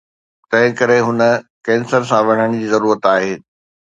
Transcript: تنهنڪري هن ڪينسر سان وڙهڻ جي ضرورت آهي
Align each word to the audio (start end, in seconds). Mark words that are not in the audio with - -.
تنهنڪري 0.49 0.97
هن 1.07 1.19
ڪينسر 1.67 2.03
سان 2.09 2.21
وڙهڻ 2.29 2.57
جي 2.63 2.71
ضرورت 2.73 3.07
آهي 3.13 3.33